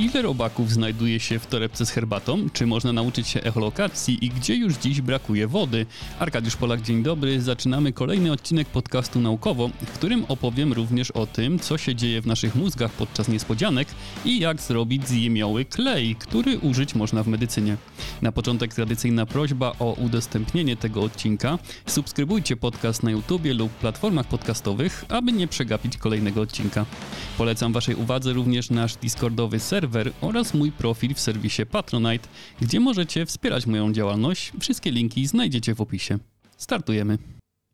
[0.00, 2.50] ile robaków znajduje się w torebce z herbatą?
[2.52, 5.86] Czy można nauczyć się echolokacji i gdzie już dziś brakuje wody?
[6.18, 7.40] Arkadiusz Polak, dzień dobry.
[7.40, 12.26] Zaczynamy kolejny odcinek podcastu Naukowo, w którym opowiem również o tym, co się dzieje w
[12.26, 13.88] naszych mózgach podczas niespodzianek
[14.24, 17.76] i jak zrobić z jemioły klej, który użyć można w medycynie.
[18.22, 21.58] Na początek tradycyjna prośba o udostępnienie tego odcinka.
[21.86, 26.86] Subskrybujcie podcast na YouTubie lub platformach podcastowych, aby nie przegapić kolejnego odcinka.
[27.38, 32.28] Polecam Waszej uwadze również nasz Discordowy serwer oraz mój profil w serwisie Patronite,
[32.60, 34.52] gdzie możecie wspierać moją działalność.
[34.60, 36.18] Wszystkie linki znajdziecie w opisie.
[36.56, 37.18] Startujemy.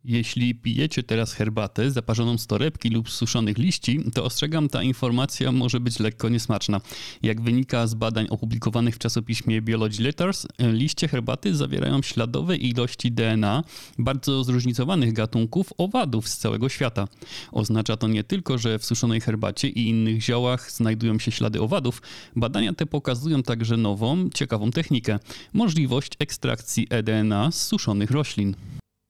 [0.09, 5.81] Jeśli pijecie teraz herbatę zaparzoną z torebki lub suszonych liści, to ostrzegam, ta informacja może
[5.81, 6.81] być lekko niesmaczna.
[7.23, 13.65] Jak wynika z badań opublikowanych w czasopiśmie Biology Letters, liście herbaty zawierają śladowe ilości DNA
[13.99, 17.09] bardzo zróżnicowanych gatunków owadów z całego świata.
[17.53, 22.03] Oznacza to nie tylko, że w suszonej herbacie i innych ziołach znajdują się ślady owadów,
[22.37, 25.19] badania te pokazują także nową, ciekawą technikę
[25.53, 28.55] możliwość ekstrakcji eDNA z suszonych roślin.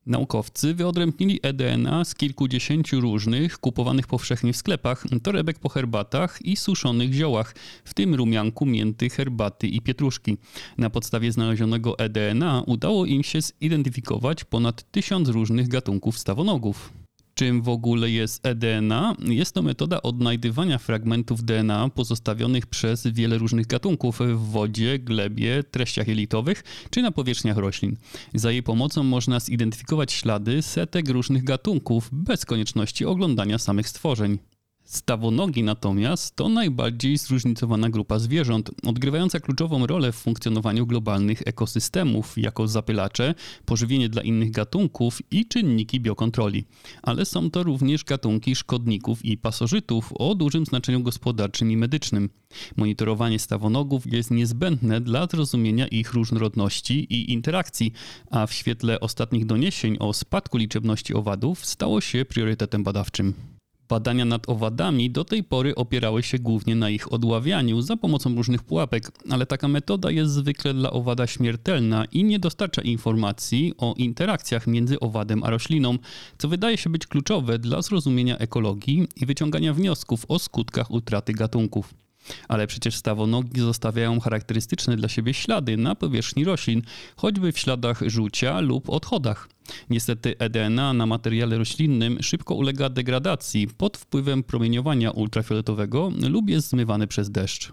[0.06, 7.12] Naukowcy wyodrębnili eDNA z kilkudziesięciu różnych, kupowanych powszechnie w sklepach, torebek po herbatach i suszonych
[7.12, 7.54] ziołach,
[7.84, 10.36] w tym rumianku, mięty, herbaty i pietruszki.
[10.78, 16.92] Na podstawie znalezionego eDNA udało im się zidentyfikować ponad tysiąc różnych gatunków stawonogów
[17.38, 19.16] czym w ogóle jest eDNA.
[19.18, 26.08] Jest to metoda odnajdywania fragmentów DNA pozostawionych przez wiele różnych gatunków w wodzie, glebie, treściach
[26.08, 27.96] jelitowych czy na powierzchniach roślin.
[28.34, 34.38] Za jej pomocą można zidentyfikować ślady setek różnych gatunków bez konieczności oglądania samych stworzeń.
[34.86, 42.68] Stawonogi natomiast to najbardziej zróżnicowana grupa zwierząt, odgrywająca kluczową rolę w funkcjonowaniu globalnych ekosystemów jako
[42.68, 43.34] zapylacze,
[43.64, 46.64] pożywienie dla innych gatunków i czynniki biokontroli.
[47.02, 52.30] Ale są to również gatunki szkodników i pasożytów o dużym znaczeniu gospodarczym i medycznym.
[52.76, 57.92] Monitorowanie stawonogów jest niezbędne dla zrozumienia ich różnorodności i interakcji,
[58.30, 63.55] a w świetle ostatnich doniesień o spadku liczebności owadów stało się priorytetem badawczym.
[63.88, 68.62] Badania nad owadami do tej pory opierały się głównie na ich odławianiu za pomocą różnych
[68.62, 74.66] pułapek, ale taka metoda jest zwykle dla owada śmiertelna i nie dostarcza informacji o interakcjach
[74.66, 75.98] między owadem a rośliną,
[76.38, 82.05] co wydaje się być kluczowe dla zrozumienia ekologii i wyciągania wniosków o skutkach utraty gatunków.
[82.48, 86.82] Ale przecież stawonogi zostawiają charakterystyczne dla siebie ślady na powierzchni roślin,
[87.16, 89.48] choćby w śladach rzucia lub odchodach.
[89.90, 97.06] Niestety eDNA na materiale roślinnym szybko ulega degradacji pod wpływem promieniowania ultrafioletowego lub jest zmywany
[97.06, 97.72] przez deszcz.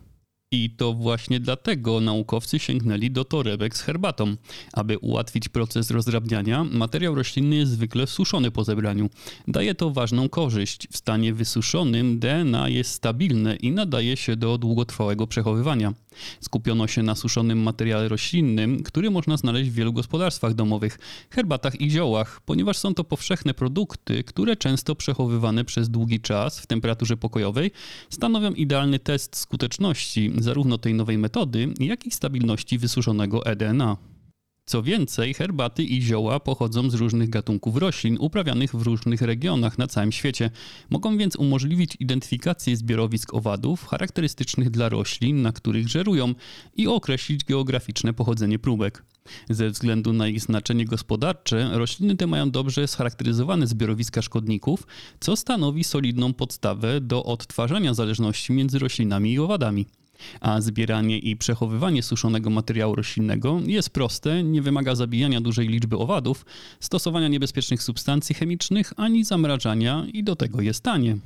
[0.54, 4.36] I to właśnie dlatego naukowcy sięgnęli do torebek z herbatą.
[4.74, 9.10] Aby ułatwić proces rozdrabniania, materiał roślinny jest zwykle suszony po zebraniu.
[9.48, 10.88] Daje to ważną korzyść.
[10.92, 15.94] W stanie wysuszonym DNA jest stabilne i nadaje się do długotrwałego przechowywania.
[16.42, 21.00] Skupiono się na suszonym materiale roślinnym, który można znaleźć w wielu gospodarstwach domowych,
[21.30, 26.68] herbatach i ziołach, ponieważ są to powszechne produkty, które często przechowywane przez długi czas w
[26.68, 27.72] temperaturze pokojowej
[28.10, 33.98] stanowią idealny test skuteczności zarówno tej nowej metody, jak i stabilności wysuszonego eDNA.
[34.66, 39.88] Co więcej, herbaty i zioła pochodzą z różnych gatunków roślin uprawianych w różnych regionach na
[39.88, 40.52] całym świecie.
[40.90, 46.34] Mogą więc umożliwić identyfikację zbiorowisk owadów charakterystycznych dla roślin, na których żerują
[46.76, 49.04] i określić geograficzne pochodzenie próbek.
[49.50, 54.88] Ze względu na ich znaczenie gospodarcze, rośliny te mają dobrze scharakteryzowane zbiorowiska szkodników,
[55.20, 59.86] co stanowi solidną podstawę do odtwarzania zależności między roślinami i owadami
[60.42, 66.46] a zbieranie i przechowywanie suszonego materiału roślinnego jest proste, nie wymaga zabijania dużej liczby owadów,
[66.80, 71.18] stosowania niebezpiecznych substancji chemicznych ani zamrażania i do tego jest tanie.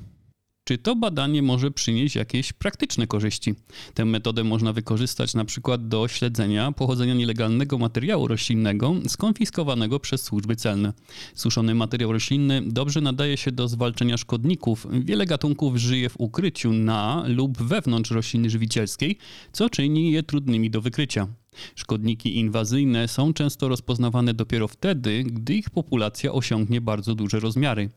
[0.67, 3.55] Czy to badanie może przynieść jakieś praktyczne korzyści?
[3.93, 10.55] Tę metodę można wykorzystać na przykład do śledzenia pochodzenia nielegalnego materiału roślinnego skonfiskowanego przez służby
[10.55, 10.93] celne.
[11.35, 14.87] Suszony materiał roślinny dobrze nadaje się do zwalczenia szkodników.
[14.91, 19.17] Wiele gatunków żyje w ukryciu na lub wewnątrz rośliny żywicielskiej,
[19.51, 21.27] co czyni je trudnymi do wykrycia.
[21.75, 27.89] Szkodniki inwazyjne są często rozpoznawane dopiero wtedy, gdy ich populacja osiągnie bardzo duże rozmiary.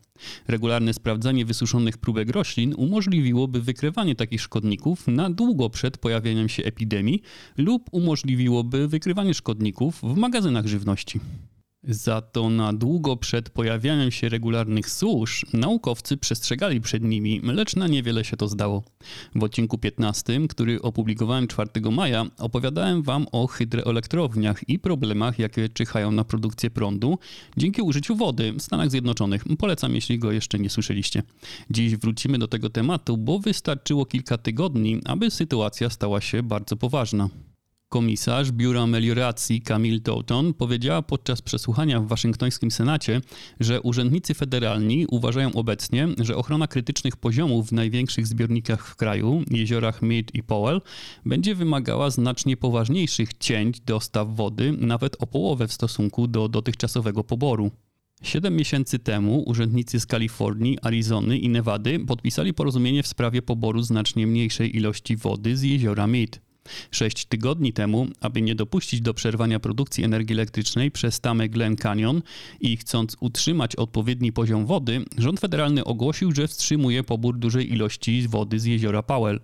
[0.47, 7.21] Regularne sprawdzanie wysuszonych próbek roślin umożliwiłoby wykrywanie takich szkodników na długo przed pojawieniem się epidemii
[7.57, 11.19] lub umożliwiłoby wykrywanie szkodników w magazynach żywności.
[11.83, 17.87] Za to na długo przed pojawianiem się regularnych susz naukowcy przestrzegali przed nimi, lecz na
[17.87, 18.83] niewiele się to zdało.
[19.35, 26.11] W odcinku 15, który opublikowałem 4 maja, opowiadałem Wam o hydroelektrowniach i problemach, jakie czyhają
[26.11, 27.17] na produkcję prądu
[27.57, 29.43] dzięki użyciu wody w Stanach Zjednoczonych.
[29.57, 31.23] Polecam, jeśli go jeszcze nie słyszeliście.
[31.69, 37.29] Dziś wrócimy do tego tematu, bo wystarczyło kilka tygodni, aby sytuacja stała się bardzo poważna.
[37.91, 43.21] Komisarz Biura Melioracji Camille Doughton powiedziała podczas przesłuchania w waszyngtońskim Senacie,
[43.59, 50.01] że urzędnicy federalni uważają obecnie, że ochrona krytycznych poziomów w największych zbiornikach w kraju, jeziorach
[50.01, 50.81] Mead i Powell,
[51.25, 57.71] będzie wymagała znacznie poważniejszych cięć dostaw wody, nawet o połowę w stosunku do dotychczasowego poboru.
[58.23, 64.27] Siedem miesięcy temu urzędnicy z Kalifornii, Arizony i Nevady podpisali porozumienie w sprawie poboru znacznie
[64.27, 66.50] mniejszej ilości wody z jeziora Mead.
[66.91, 72.21] Sześć tygodni temu, aby nie dopuścić do przerwania produkcji energii elektrycznej przez tamę Glen Canyon
[72.59, 78.59] i chcąc utrzymać odpowiedni poziom wody, rząd federalny ogłosił, że wstrzymuje pobór dużej ilości wody
[78.59, 79.39] z jeziora Powell.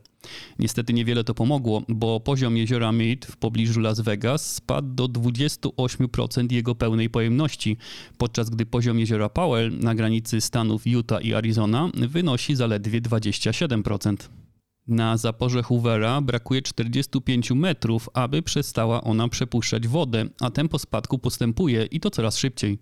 [0.60, 6.52] Niestety niewiele to pomogło, bo poziom jeziora Mead w pobliżu Las Vegas spadł do 28%
[6.52, 7.78] jego pełnej pojemności,
[8.18, 14.47] podczas gdy poziom jeziora Powell na granicy stanów Utah i Arizona wynosi zaledwie 27%.
[14.88, 21.86] Na zaporze Hoovera brakuje 45 metrów, aby przestała ona przepuszczać wodę, a tempo spadku postępuje
[21.86, 22.80] i to coraz szybciej.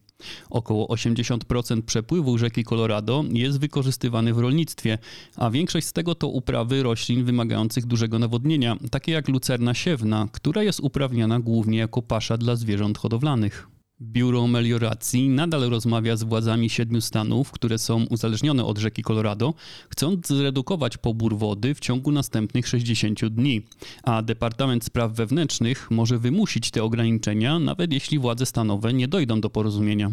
[0.50, 4.98] Około 80% przepływu rzeki Colorado jest wykorzystywany w rolnictwie,
[5.36, 10.64] a większość z tego to uprawy roślin wymagających dużego nawodnienia, takie jak lucerna siewna, która
[10.64, 13.75] jest uprawniana głównie jako pasza dla zwierząt hodowlanych.
[14.02, 19.54] Biuro Melioracji nadal rozmawia z władzami siedmiu stanów, które są uzależnione od rzeki Colorado,
[19.90, 23.62] chcąc zredukować pobór wody w ciągu następnych 60 dni,
[24.04, 29.50] a Departament Spraw Wewnętrznych może wymusić te ograniczenia, nawet jeśli władze stanowe nie dojdą do
[29.50, 30.12] porozumienia.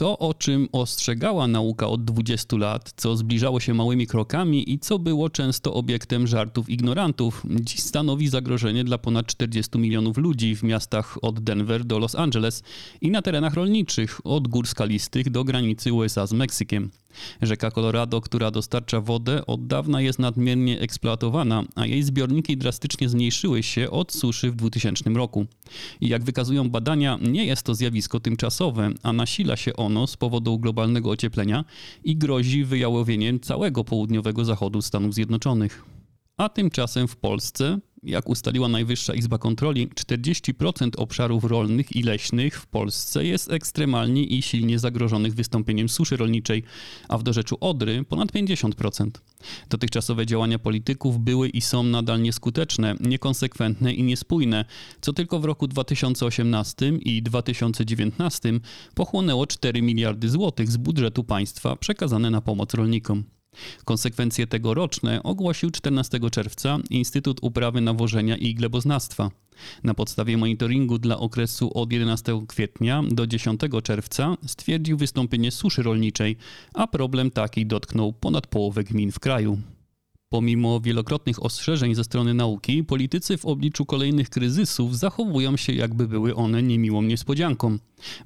[0.00, 4.98] To, o czym ostrzegała nauka od 20 lat, co zbliżało się małymi krokami i co
[4.98, 11.18] było często obiektem żartów ignorantów, dziś stanowi zagrożenie dla ponad 40 milionów ludzi w miastach
[11.22, 12.62] od Denver do Los Angeles
[13.00, 16.90] i na terenach rolniczych od gór skalistych do granicy USA z Meksykiem.
[17.42, 23.62] Rzeka Colorado, która dostarcza wodę, od dawna jest nadmiernie eksploatowana, a jej zbiorniki drastycznie zmniejszyły
[23.62, 25.46] się od suszy w 2000 roku.
[26.00, 30.58] I jak wykazują badania, nie jest to zjawisko tymczasowe, a nasila się ono z powodu
[30.58, 31.64] globalnego ocieplenia
[32.04, 35.84] i grozi wyjałowieniem całego południowego zachodu Stanów Zjednoczonych.
[36.36, 42.66] A tymczasem w Polsce jak ustaliła Najwyższa Izba Kontroli, 40% obszarów rolnych i leśnych w
[42.66, 46.62] Polsce jest ekstremalnie i silnie zagrożonych wystąpieniem suszy rolniczej,
[47.08, 49.10] a w dorzeczu Odry ponad 50%.
[49.70, 54.64] Dotychczasowe działania polityków były i są nadal nieskuteczne, niekonsekwentne i niespójne,
[55.00, 58.52] co tylko w roku 2018 i 2019
[58.94, 63.24] pochłonęło 4 miliardy złotych z budżetu państwa przekazane na pomoc rolnikom.
[63.84, 69.30] Konsekwencje tegoroczne ogłosił 14 czerwca Instytut Uprawy Nawożenia i Gleboznawstwa.
[69.84, 76.36] Na podstawie monitoringu dla okresu od 11 kwietnia do 10 czerwca stwierdził wystąpienie suszy rolniczej,
[76.74, 79.58] a problem taki dotknął ponad połowę gmin w kraju.
[80.32, 86.34] Pomimo wielokrotnych ostrzeżeń ze strony nauki, politycy w obliczu kolejnych kryzysów zachowują się, jakby były
[86.34, 87.78] one niemiłą niespodzianką.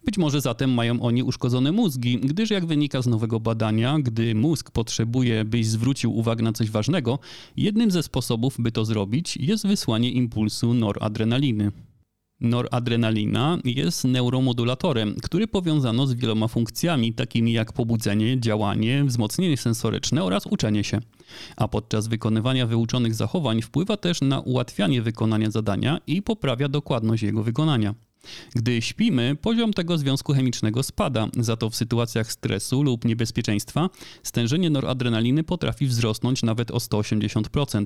[0.04, 4.70] Być może zatem mają oni uszkodzone mózgi, gdyż jak wynika z nowego badania, gdy mózg
[4.70, 7.18] potrzebuje, byś zwrócił uwagę na coś ważnego,
[7.56, 11.72] jednym ze sposobów, by to zrobić, jest wysłanie impulsu noradrenaliny.
[12.44, 20.46] Noradrenalina jest neuromodulatorem, który powiązano z wieloma funkcjami, takimi jak pobudzenie, działanie, wzmocnienie sensoryczne oraz
[20.46, 21.00] uczenie się.
[21.56, 27.42] A podczas wykonywania wyuczonych zachowań wpływa też na ułatwianie wykonania zadania i poprawia dokładność jego
[27.42, 27.94] wykonania.
[28.54, 33.90] Gdy śpimy, poziom tego związku chemicznego spada, za to w sytuacjach stresu lub niebezpieczeństwa
[34.22, 37.84] stężenie noradrenaliny potrafi wzrosnąć nawet o 180%.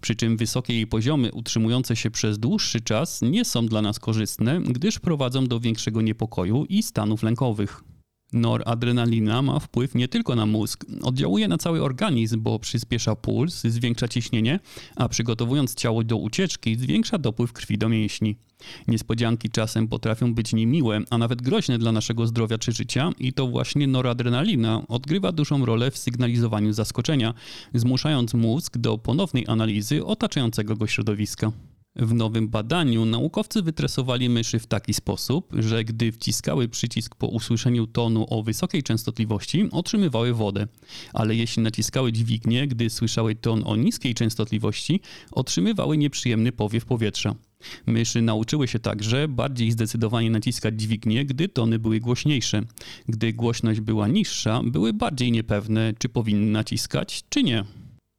[0.00, 4.60] Przy czym wysokie jej poziomy utrzymujące się przez dłuższy czas nie są dla nas korzystne,
[4.60, 7.95] gdyż prowadzą do większego niepokoju i stanów lękowych.
[8.32, 14.08] Noradrenalina ma wpływ nie tylko na mózg, oddziałuje na cały organizm, bo przyspiesza puls, zwiększa
[14.08, 14.60] ciśnienie,
[14.96, 18.36] a przygotowując ciało do ucieczki, zwiększa dopływ krwi do mięśni.
[18.88, 23.46] Niespodzianki czasem potrafią być niemiłe, a nawet groźne dla naszego zdrowia czy życia i to
[23.46, 27.34] właśnie noradrenalina odgrywa dużą rolę w sygnalizowaniu zaskoczenia,
[27.74, 31.52] zmuszając mózg do ponownej analizy otaczającego go środowiska.
[31.98, 37.86] W nowym badaniu naukowcy wytresowali myszy w taki sposób, że gdy wciskały przycisk po usłyszeniu
[37.86, 40.66] tonu o wysokiej częstotliwości, otrzymywały wodę,
[41.12, 45.00] ale jeśli naciskały dźwignię, gdy słyszały ton o niskiej częstotliwości,
[45.32, 47.34] otrzymywały nieprzyjemny powiew powietrza.
[47.86, 52.62] Myszy nauczyły się także bardziej zdecydowanie naciskać dźwignie, gdy tony były głośniejsze.
[53.08, 57.64] Gdy głośność była niższa, były bardziej niepewne, czy powinny naciskać, czy nie.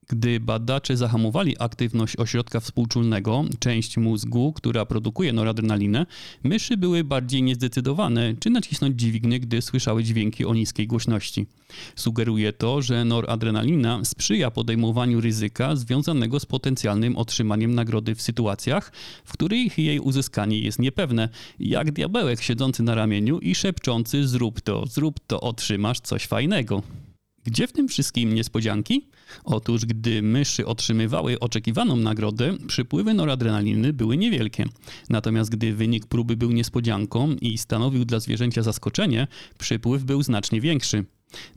[0.10, 6.06] Gdy badacze zahamowali aktywność ośrodka współczulnego, część mózgu, która produkuje noradrenalinę,
[6.44, 11.46] myszy były bardziej niezdecydowane, czy nacisnąć dźwignię, gdy słyszały dźwięki o niskiej głośności.
[11.96, 18.92] Sugeruje to, że noradrenalina sprzyja podejmowaniu ryzyka związanego z potencjalnym otrzymaniem nagrody w sytuacjach,
[19.26, 24.86] w których jej uzyskanie jest niepewne, jak diabełek siedzący na ramieniu i szepczący zrób to,
[24.86, 26.84] zrób to, otrzymasz coś fajnego.
[27.48, 29.08] Gdzie w tym wszystkim niespodzianki?
[29.44, 34.66] Otóż, gdy myszy otrzymywały oczekiwaną nagrodę, przypływy noradrenaliny były niewielkie.
[35.10, 39.28] Natomiast gdy wynik próby był niespodzianką i stanowił dla zwierzęcia zaskoczenie,
[39.58, 41.06] przypływ był znacznie większy.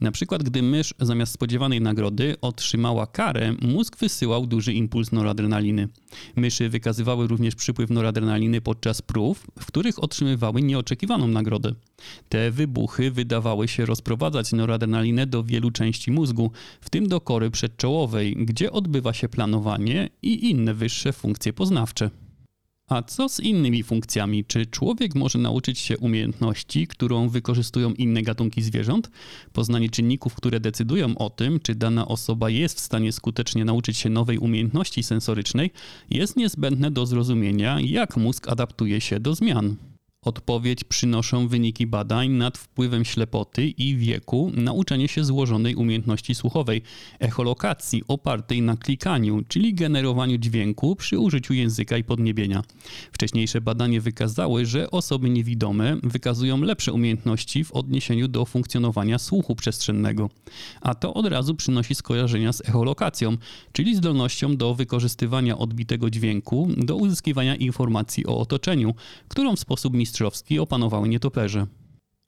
[0.01, 5.89] Na przykład, gdy mysz zamiast spodziewanej nagrody otrzymała karę, mózg wysyłał duży impuls noradrenaliny.
[6.37, 11.75] Myszy wykazywały również przypływ noradrenaliny podczas prób, w których otrzymywały nieoczekiwaną nagrodę.
[12.29, 16.51] Te wybuchy wydawały się rozprowadzać noradrenalinę do wielu części mózgu,
[16.81, 22.11] w tym do kory przedczołowej, gdzie odbywa się planowanie i inne wyższe funkcje poznawcze.
[22.91, 24.45] A co z innymi funkcjami?
[24.45, 29.11] Czy człowiek może nauczyć się umiejętności, którą wykorzystują inne gatunki zwierząt?
[29.53, 34.09] Poznanie czynników, które decydują o tym, czy dana osoba jest w stanie skutecznie nauczyć się
[34.09, 35.71] nowej umiejętności sensorycznej,
[36.11, 39.77] jest niezbędne do zrozumienia, jak mózg adaptuje się do zmian.
[40.25, 46.83] Odpowiedź przynoszą wyniki badań nad wpływem ślepoty i wieku na uczenie się złożonej umiejętności słuchowej,
[47.19, 52.63] echolokacji opartej na klikaniu, czyli generowaniu dźwięku przy użyciu języka i podniebienia.
[53.13, 60.31] Wcześniejsze badania wykazały, że osoby niewidome wykazują lepsze umiejętności w odniesieniu do funkcjonowania słuchu przestrzennego.
[60.81, 63.37] A to od razu przynosi skojarzenia z echolokacją,
[63.73, 68.95] czyli zdolnością do wykorzystywania odbitego dźwięku do uzyskiwania informacji o otoczeniu,
[69.29, 71.67] którą w sposób mistrzowski opanowały nietoperze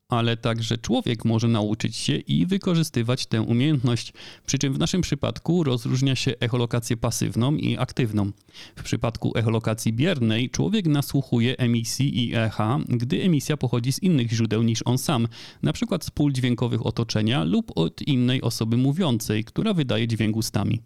[0.08, 4.12] ale także człowiek może nauczyć się i wykorzystywać tę umiejętność,
[4.46, 8.30] przy czym w naszym przypadku rozróżnia się echolokację pasywną i aktywną.
[8.76, 14.62] W przypadku echolokacji biernej człowiek nasłuchuje emisji i echa, gdy emisja pochodzi z innych źródeł
[14.62, 15.28] niż on sam,
[15.62, 15.98] np.
[16.00, 20.80] z pól dźwiękowych otoczenia lub od innej osoby mówiącej, która wydaje dźwięk ustami.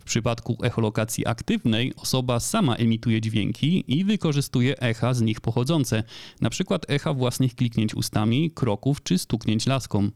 [0.00, 6.02] W przypadku echolokacji aktywnej osoba sama emituje dźwięki i wykorzystuje echa z nich pochodzące,
[6.40, 6.78] np.
[6.88, 10.10] echa własnych kliknięć ustami, kroków czy stuknięć laską.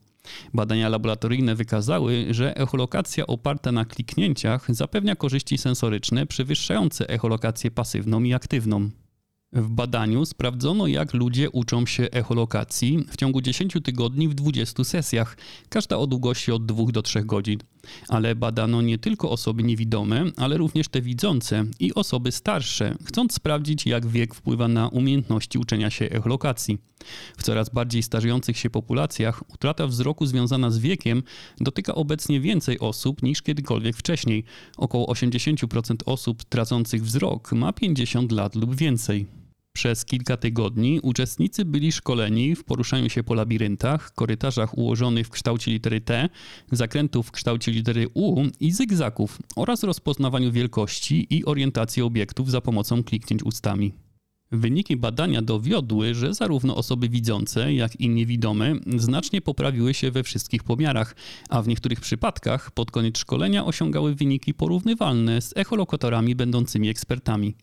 [0.54, 8.34] Badania laboratoryjne wykazały, że echolokacja oparta na kliknięciach zapewnia korzyści sensoryczne przewyższające echolokację pasywną i
[8.34, 8.90] aktywną.
[9.52, 15.36] W badaniu sprawdzono, jak ludzie uczą się echolokacji w ciągu 10 tygodni w 20 sesjach,
[15.68, 17.58] każda o długości od 2 do 3 godzin.
[18.08, 23.86] Ale badano nie tylko osoby niewidome, ale również te widzące i osoby starsze, chcąc sprawdzić,
[23.86, 26.78] jak wiek wpływa na umiejętności uczenia się echolokacji.
[27.38, 31.22] W coraz bardziej starzejących się populacjach utrata wzroku związana z wiekiem
[31.60, 34.44] dotyka obecnie więcej osób niż kiedykolwiek wcześniej.
[34.76, 39.45] Około 80% osób tracących wzrok ma 50 lat lub więcej.
[39.76, 45.70] Przez kilka tygodni uczestnicy byli szkoleni w poruszaniu się po labiryntach, korytarzach ułożonych w kształcie
[45.70, 46.28] litery T,
[46.72, 53.04] zakrętów w kształcie litery U i zygzaków oraz rozpoznawaniu wielkości i orientacji obiektów za pomocą
[53.04, 54.05] kliknięć ustami.
[54.52, 60.64] Wyniki badania dowiodły, że zarówno osoby widzące, jak i niewidome znacznie poprawiły się we wszystkich
[60.64, 61.16] pomiarach,
[61.48, 67.54] a w niektórych przypadkach pod koniec szkolenia osiągały wyniki porównywalne z echolokatorami będącymi ekspertami.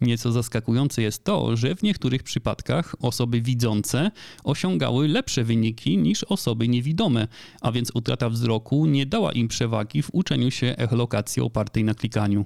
[0.00, 4.10] Nieco zaskakujące jest to, że w niektórych przypadkach osoby widzące
[4.44, 7.28] osiągały lepsze wyniki niż osoby niewidome,
[7.60, 12.44] a więc utrata wzroku nie dała im przewagi w uczeniu się echolokacji opartej na klikaniu.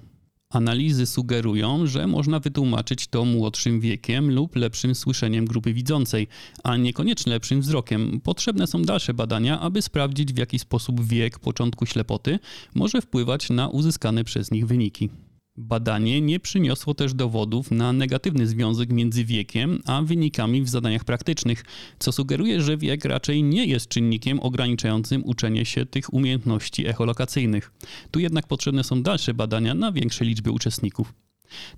[0.52, 6.28] Analizy sugerują, że można wytłumaczyć to młodszym wiekiem lub lepszym słyszeniem grupy widzącej,
[6.64, 8.20] a niekoniecznie lepszym wzrokiem.
[8.24, 12.38] Potrzebne są dalsze badania, aby sprawdzić, w jaki sposób wiek początku ślepoty
[12.74, 15.10] może wpływać na uzyskane przez nich wyniki.
[15.60, 21.64] Badanie nie przyniosło też dowodów na negatywny związek między wiekiem a wynikami w zadaniach praktycznych,
[21.98, 27.72] co sugeruje, że wiek raczej nie jest czynnikiem ograniczającym uczenie się tych umiejętności echolokacyjnych.
[28.10, 31.27] Tu jednak potrzebne są dalsze badania na większej liczbie uczestników.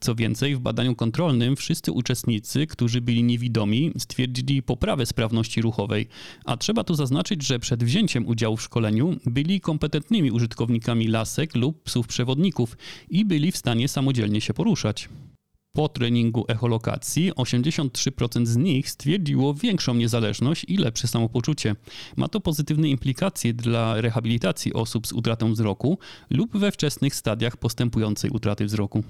[0.00, 6.08] Co więcej, w badaniu kontrolnym wszyscy uczestnicy, którzy byli niewidomi, stwierdzili poprawę sprawności ruchowej,
[6.44, 11.82] a trzeba tu zaznaczyć, że przed wzięciem udziału w szkoleniu byli kompetentnymi użytkownikami lasek lub
[11.82, 12.76] psów przewodników
[13.10, 15.08] i byli w stanie samodzielnie się poruszać.
[15.72, 21.76] Po treningu echolokacji 83% z nich stwierdziło większą niezależność i lepsze samopoczucie.
[22.16, 25.98] Ma to pozytywne implikacje dla rehabilitacji osób z utratą wzroku
[26.30, 29.02] lub we wczesnych stadiach postępującej utraty wzroku.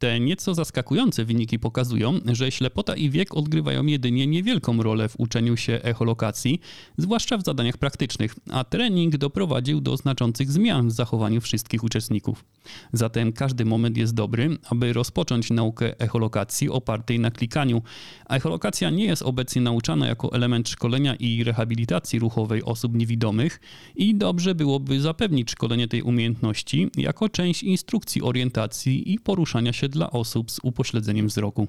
[0.00, 5.56] Te nieco zaskakujące wyniki pokazują, że ślepota i wiek odgrywają jedynie niewielką rolę w uczeniu
[5.56, 6.60] się echolokacji,
[6.98, 12.44] zwłaszcza w zadaniach praktycznych, a trening doprowadził do znaczących zmian w zachowaniu wszystkich uczestników.
[12.92, 17.82] Zatem każdy moment jest dobry, aby rozpocząć naukę echolokacji opartej na klikaniu.
[18.28, 23.60] Echolokacja nie jest obecnie nauczana jako element szkolenia i rehabilitacji ruchowej osób niewidomych
[23.96, 30.10] i dobrze byłoby zapewnić szkolenie tej umiejętności jako część instrukcji orientacji i poruszania się dla
[30.10, 31.68] osób z upośledzeniem wzroku.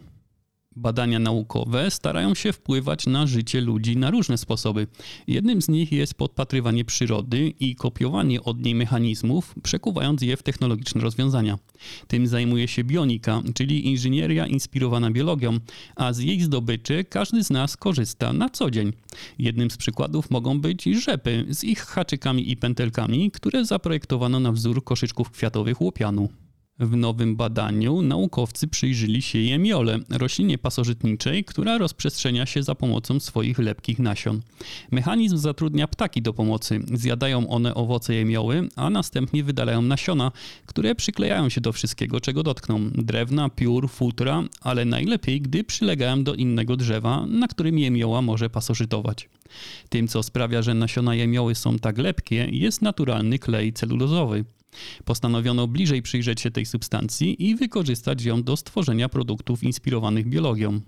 [0.76, 4.88] Badania naukowe starają się wpływać na życie ludzi na różne sposoby.
[5.28, 11.02] Jednym z nich jest podpatrywanie przyrody i kopiowanie od niej mechanizmów, przekuwając je w technologiczne
[11.02, 11.58] rozwiązania.
[12.08, 15.60] Tym zajmuje się bionika, czyli inżynieria inspirowana biologią,
[15.96, 18.94] a z jej zdobyczy każdy z nas korzysta na co dzień.
[19.40, 24.84] Jednym z przykładów mogą być rzepy z ich haczykami i pętelkami, które zaprojektowano na wzór
[24.84, 26.30] koszyczków kwiatowych łopianu.
[26.82, 33.60] W nowym badaniu naukowcy przyjrzyli się jemiole, roślinie pasożytniczej, która rozprzestrzenia się za pomocą swoich
[33.60, 34.42] lepkich nasion.
[34.92, 36.80] Mechanizm zatrudnia ptaki do pomocy.
[36.94, 40.32] Zjadają one owoce jemioły, a następnie wydalają nasiona,
[40.66, 42.90] które przyklejają się do wszystkiego, czego dotkną.
[42.90, 49.30] Drewna, piór, futra, ale najlepiej, gdy przylegają do innego drzewa, na którym jemioła może pasożytować.
[49.90, 54.46] Tym, co sprawia, że nasiona jemioły są tak lepkie, jest naturalny klej celulozowy.
[55.06, 60.82] Postanowiono bliżej przyjrzeć się tej substancji i wykorzystać ją do stworzenia produktów inspirowanych biologią.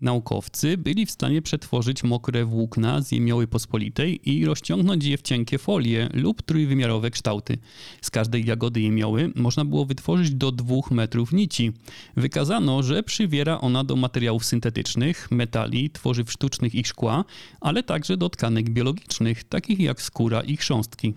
[0.00, 5.58] Naukowcy byli w stanie przetworzyć mokre włókna z jemioły pospolitej i rozciągnąć je w cienkie
[5.58, 7.58] folie lub trójwymiarowe kształty.
[8.02, 11.72] Z każdej jagody jemioły można było wytworzyć do 2 metrów nici.
[12.16, 17.24] Wykazano, że przywiera ona do materiałów syntetycznych, metali, tworzyw sztucznych i szkła,
[17.60, 21.14] ale także do tkanek biologicznych, takich jak skóra i chrząstki.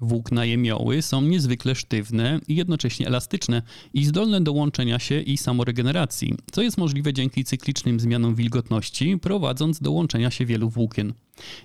[0.00, 3.62] Włókna jemioły są niezwykle sztywne i jednocześnie elastyczne
[3.94, 9.80] i zdolne do łączenia się i samoregeneracji, co jest możliwe dzięki cyklicznym zmianom wilgotności, prowadząc
[9.80, 11.14] do łączenia się wielu włókien.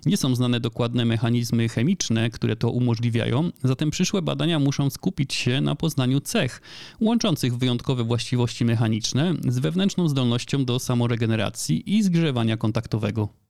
[0.06, 5.62] Nie są znane dokładne mechanizmy chemiczne, które to umożliwiają, zatem przyszłe badania muszą skupić się
[5.62, 6.62] na poznaniu cech
[7.02, 13.49] łączących wyjątkowe właściwości mechaniczne z wewnętrzną zdolnością do samoregeneracji i zgrzewania kontaktowego.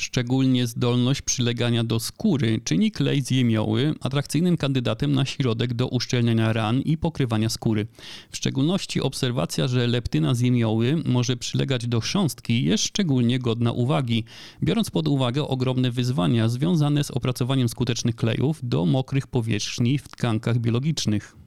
[0.00, 6.52] Szczególnie zdolność przylegania do skóry czyni klej z jemioły atrakcyjnym kandydatem na środek do uszczelniania
[6.52, 7.86] ran i pokrywania skóry.
[8.30, 14.24] W szczególności obserwacja, że leptyna z jemioły może przylegać do chrząstki jest szczególnie godna uwagi,
[14.62, 20.58] biorąc pod uwagę ogromne wyzwania związane z opracowaniem skutecznych klejów do mokrych powierzchni w tkankach
[20.58, 21.39] biologicznych.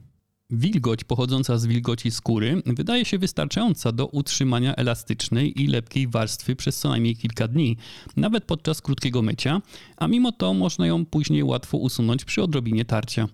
[0.56, 6.78] Wilgoć pochodząca z wilgoci skóry wydaje się wystarczająca do utrzymania elastycznej i lepkiej warstwy przez
[6.78, 7.76] co najmniej kilka dni,
[8.16, 9.62] nawet podczas krótkiego mycia,
[9.96, 13.28] a mimo to można ją później łatwo usunąć przy odrobinie tarcia.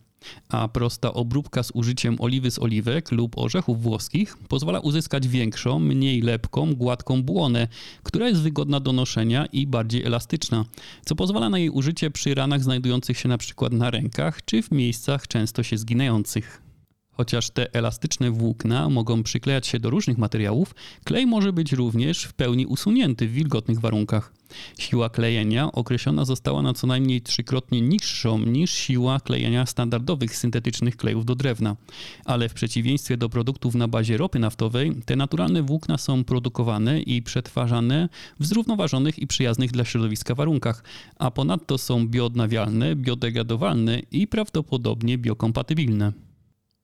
[0.48, 6.22] A prosta obróbka z użyciem oliwy z oliwek lub orzechów włoskich pozwala uzyskać większą, mniej
[6.22, 7.68] lepką, gładką błonę,
[8.02, 10.64] która jest wygodna do noszenia i bardziej elastyczna,
[11.04, 13.68] co pozwala na jej użycie przy ranach znajdujących się np.
[13.70, 16.69] na rękach czy w miejscach często się zginających.
[17.20, 22.33] Chociaż te elastyczne włókna mogą przyklejać się do różnych materiałów, klej może być również w
[22.33, 24.33] pełni usunięty w wilgotnych warunkach.
[24.78, 31.24] Siła klejenia określona została na co najmniej trzykrotnie niższą niż siła klejenia standardowych syntetycznych klejów
[31.24, 31.76] do drewna.
[32.24, 37.22] Ale w przeciwieństwie do produktów na bazie ropy naftowej, te naturalne włókna są produkowane i
[37.22, 38.09] przetwarzane
[38.40, 40.85] w zrównoważonych i przyjaznych dla środowiska warunkach,
[41.18, 46.29] a ponadto są bioodnawialne, biodegradowalne i prawdopodobnie biokompatybilne.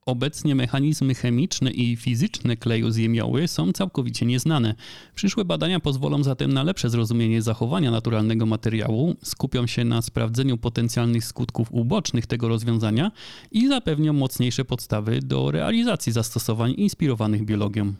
[0.07, 4.75] Obecnie mechanizmy chemiczne i fizyczne kleju z jemioły są całkowicie nieznane.
[5.15, 11.25] Przyszłe badania pozwolą zatem na lepsze zrozumienie zachowania naturalnego materiału, skupią się na sprawdzeniu potencjalnych
[11.25, 13.11] skutków ubocznych tego rozwiązania
[13.51, 17.93] i zapewnią mocniejsze podstawy do realizacji zastosowań inspirowanych biologią.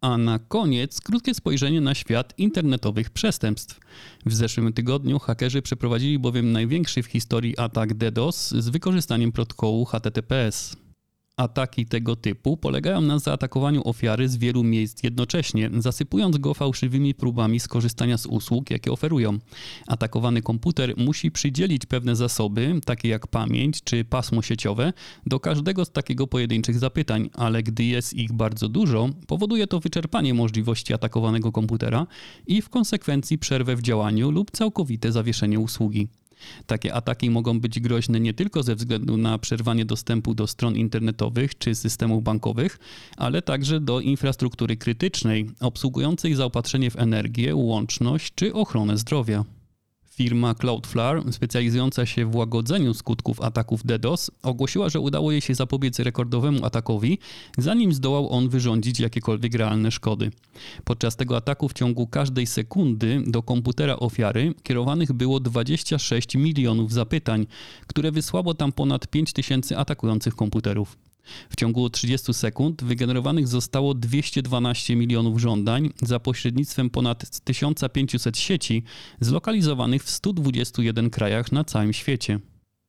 [0.00, 3.80] A na koniec krótkie spojrzenie na świat internetowych przestępstw.
[4.26, 10.76] W zeszłym tygodniu hakerzy przeprowadzili bowiem największy w historii atak DDoS z wykorzystaniem protokołu HTTPS.
[11.36, 17.60] Ataki tego typu polegają na zaatakowaniu ofiary z wielu miejsc jednocześnie, zasypując go fałszywymi próbami
[17.60, 19.38] skorzystania z usług, jakie oferują.
[19.86, 24.92] Atakowany komputer musi przydzielić pewne zasoby, takie jak pamięć czy pasmo sieciowe,
[25.26, 30.34] do każdego z takiego pojedynczych zapytań, ale gdy jest ich bardzo dużo, powoduje to wyczerpanie
[30.34, 32.06] możliwości atakowanego komputera
[32.46, 36.08] i w konsekwencji przerwę w działaniu lub całkowite zawieszenie usługi.
[36.66, 41.58] Takie ataki mogą być groźne nie tylko ze względu na przerwanie dostępu do stron internetowych
[41.58, 42.78] czy systemów bankowych,
[43.16, 49.44] ale także do infrastruktury krytycznej, obsługującej zaopatrzenie w energię, łączność czy ochronę zdrowia.
[50.20, 55.98] Firma Cloudflare, specjalizująca się w łagodzeniu skutków ataków DDoS, ogłosiła, że udało jej się zapobiec
[55.98, 57.18] rekordowemu atakowi,
[57.58, 60.30] zanim zdołał on wyrządzić jakiekolwiek realne szkody.
[60.84, 67.46] Podczas tego ataku w ciągu każdej sekundy do komputera ofiary kierowanych było 26 milionów zapytań,
[67.86, 71.09] które wysłało tam ponad 5000 atakujących komputerów.
[71.50, 78.82] W ciągu 30 sekund wygenerowanych zostało 212 milionów żądań za pośrednictwem ponad 1500 sieci
[79.20, 82.40] zlokalizowanych w 121 krajach na całym świecie.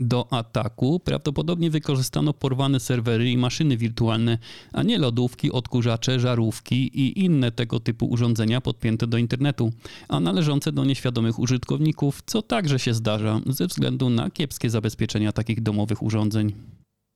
[0.03, 4.37] Do ataku prawdopodobnie wykorzystano porwane serwery i maszyny wirtualne,
[4.73, 9.71] a nie lodówki, odkurzacze, żarówki i inne tego typu urządzenia podpięte do internetu,
[10.09, 15.61] a należące do nieświadomych użytkowników, co także się zdarza ze względu na kiepskie zabezpieczenia takich
[15.61, 16.53] domowych urządzeń.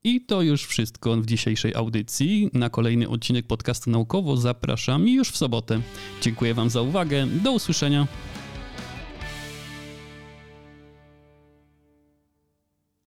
[0.05, 2.49] I to już wszystko w dzisiejszej audycji.
[2.53, 5.81] Na kolejny odcinek podcastu naukowo zapraszam już w sobotę.
[6.21, 7.27] Dziękuję Wam za uwagę.
[7.27, 8.07] Do usłyszenia.